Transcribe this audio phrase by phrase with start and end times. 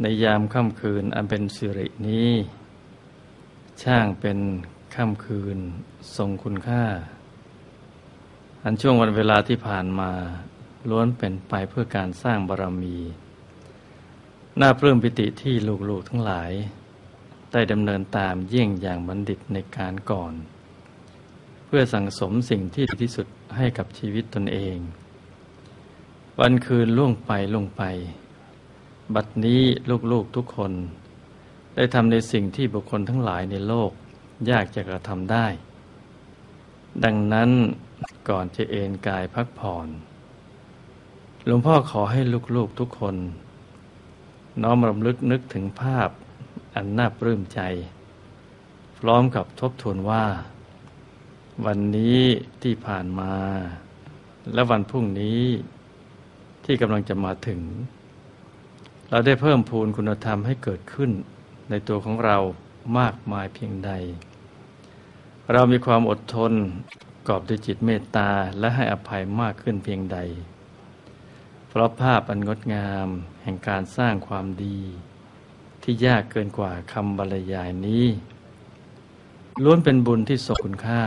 [0.00, 2.30] ในยามค่ำคืนอันเป็นสิรินี้
[3.82, 4.38] ช่างเป็น
[4.94, 5.58] ค่ำคืน
[6.16, 6.84] ทรงคุณค่า
[8.64, 10.10] อันช่วงวันเวลาที่ผ่านมา
[10.90, 12.96] ล้วนเป็นไปเพื่อการสร้างบารรมี
[14.60, 15.54] น่าปลื้มปิติที่
[15.88, 16.52] ลูกๆทั้งหลาย
[17.52, 20.34] ได้ดำเนินตามเยี่ยงอย่างบัณฑิตในการก่อน
[21.66, 24.76] เพื่อสั่งสมสิ่งที่ดีที่สุดให้กับชีวิตตนเอง
[26.40, 27.82] วันคืนล่วงไปล่วงไป
[29.14, 29.62] บัดนี้
[30.12, 30.72] ลูกๆทุกคน
[31.74, 33.90] ได้ทำในสิ่งที่บุคคลทั้งหลายในโลก
[34.50, 35.46] ยากจะกระทำได้
[37.04, 37.50] ดังนั้น
[38.28, 39.88] ก่อนจะเอนกายพักผ่อน
[41.44, 42.20] หลวงพ่อขอให้
[42.56, 43.16] ลูกๆทุกคน
[44.62, 46.08] น้อมรำลึกนึกถึงภาพ
[46.74, 47.60] อันน่าปลื้มใจ
[48.98, 50.24] พร้อมกับทบทวนว่า
[51.64, 52.20] วันนี้
[52.62, 53.34] ที่ผ่านมา
[54.54, 55.42] และวันพรุ่งนี้
[56.64, 57.60] ที่กำลังจะมาถึง
[59.14, 61.10] เราได้เพิ่มพูนคุณธรรมให้เกิดขึ้น
[61.70, 62.38] ในตัวของเรา
[62.98, 63.90] มากมายเพียงใด
[65.52, 66.52] เรามีความอดทน
[67.28, 70.18] กอบด้วยจิตเมตตาและให้อภัยมากขึ้นเพียงใด
[71.68, 73.08] เพราะภาพอันงดงาม
[73.42, 74.80] แห่งการสร้างความดี
[75.82, 78.06] ที่ยากเกินกว่าคำบรรยายนี้
[79.62, 81.02] ล้วนเป็นบุญที่ทรงคุณค่า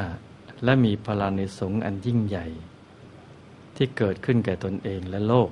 [0.64, 2.48] และมีพลานิสงอันยิ่งใหญ่
[3.76, 5.52] ที่เกิดขึ้นแก่ตนเองและโลก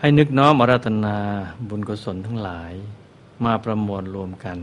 [0.00, 1.16] ให้นึกน้อมอาราธนา
[1.68, 2.72] บุญกุศลทั้งหลาย
[3.44, 4.58] มาประมวลรวมกัน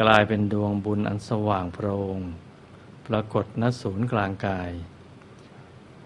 [0.00, 2.18] กลายเป็นดวงบุญอันสว่างโพรง
[3.06, 4.70] ปรากฏณศูนย์กลางกาย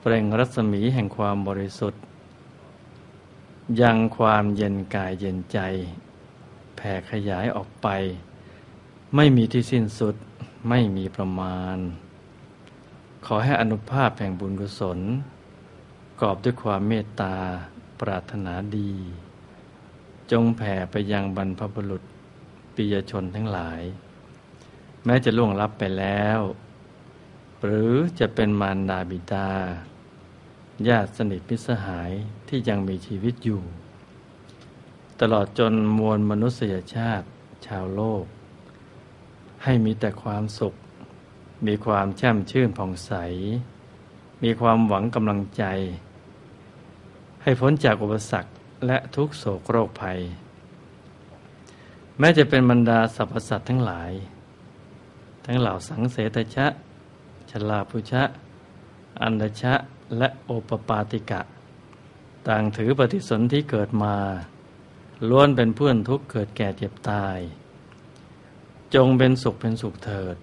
[0.01, 2.03] เปล่งรัศมีแห่งความบริสุทธิ์
[3.81, 5.59] ยังความเย็นกายเย็นใจ
[6.77, 7.89] แผ่ขยายออกไป
[9.15, 10.15] ไม่มีที่สิ้นสุด
[10.69, 11.79] ไม่มีประมาณ
[13.27, 14.99] ขอให้อนุภาพแห่งบุญกุศล
[16.21, 17.37] กอบด้วยความเมตตา
[18.01, 18.93] ปรารถนาดี
[20.31, 22.03] จงแผ่ไปยังบรรพบุรุษ
[22.75, 23.83] ปิยชนทั้งหลาย
[25.05, 26.41] แม้จะล่วงลับไปแล้ว
[27.65, 29.51] หรือจะเป็นมารดาบิดา
[30.89, 32.11] ญาติสนิทมิสหาย
[32.49, 33.63] ที่ยังมีชีวิตอยู่
[35.21, 37.27] ตลอดจนมวลมนุษยชาติ
[37.67, 38.25] ชาวโลก
[39.65, 40.75] ให้มีแต่ความสุข
[41.67, 43.13] มีความแช่มชื่นผ่องใส
[44.43, 45.65] มีความหวังกำลังใจ
[47.47, 48.51] ให้พ้นจากอุปสรรค
[48.87, 50.21] และทุกโศกโรคภัย
[52.19, 54.13] แม้จะเป็นบรรดาสรรพสัตว์ทั้งหลาย
[55.45, 56.67] ทั้งเหล่าสังเสตชะ
[57.51, 58.23] ชลาภุชะ
[59.23, 59.75] อันชะ
[60.19, 61.41] และโอปปาติกะ
[62.49, 64.17] ต่างถือปฏิสนธิเกิดมา
[65.29, 67.39] ล้วนเป็นเพื่อนทุกเกิดแก่เจ็บตาย
[68.95, 70.37] จงเป็นสุขเป็นสุขเถิด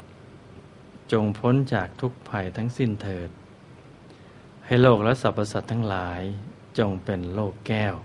[1.11, 3.29] จงพ้นจากทุกภัยทั้งสิ้นเถิด
[4.65, 6.21] ให้โลกและสรรพสัตว์ทั้งหลาย
[6.77, 7.95] จงเป็นโลกแก้ว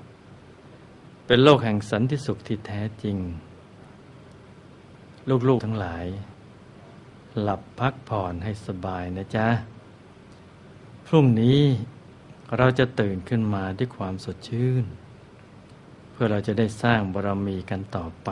[1.26, 3.16] เป็นโลกแห่งสันติสุขที่แท้จริง
[5.48, 6.04] ลูกๆทั้งหลาย
[7.42, 9.48] หลับพักผ่อนให้สบายนะจ๊ะ
[11.06, 11.60] พรุ่งนี้
[12.56, 14.84] เราจะตื่นขึ้นมาด้วยความสดชื่น
[16.10, 18.30] เพื่อเราจะได้สร้างบารมีกันต่อไป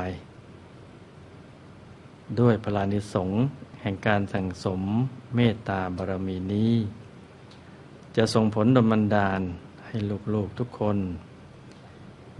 [2.40, 3.30] ด้วยพลานิสง
[3.80, 4.82] แห่งการสั่งสม
[5.34, 6.74] เมตตาบารมีนี้
[8.16, 9.40] จะส่งผลดลบันดาล
[9.96, 10.98] ให้ลูกๆทุกคน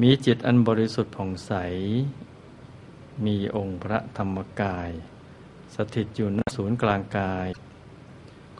[0.02, 1.52] มีจิตอันบริสุทธิ์ผ่องใส
[3.24, 4.90] มีองค์พระธรรมกาย
[5.74, 7.48] สถิตอยู่ณศูนย์กลางกาย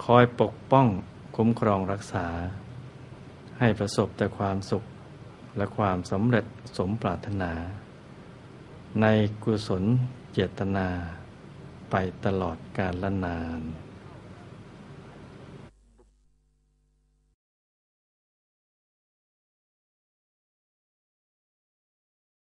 [0.04, 0.86] คอยปกป้อง
[1.36, 2.26] คุ้มครองรักษา
[3.58, 4.84] ให้ประสบแต่ความสุข
[5.56, 6.46] และความสำเร็จ
[6.78, 7.52] สมปรารถนา
[9.00, 9.06] ใน
[9.42, 9.84] กุศล
[10.32, 10.88] เจตนา
[11.90, 11.94] ไป
[12.24, 13.83] ตลอดกาลนาน